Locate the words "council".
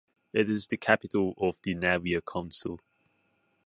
2.25-2.79